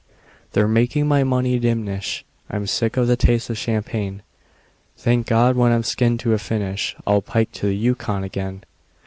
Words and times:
They're 0.53 0.67
making 0.67 1.07
my 1.07 1.23
money 1.23 1.59
diminish; 1.59 2.25
I'm 2.49 2.65
sick 2.65 2.97
of 2.97 3.05
the 3.05 3.15
taste 3.15 3.51
of 3.51 3.57
champagne. 3.59 4.23
Thank 4.97 5.27
God! 5.27 5.55
when 5.55 5.71
I'm 5.71 5.83
skinned 5.83 6.19
to 6.21 6.33
a 6.33 6.39
finish 6.39 6.95
I'll 7.05 7.21
pike 7.21 7.51
to 7.51 7.67
the 7.67 7.75
Yukon 7.75 8.23
again. 8.23 8.63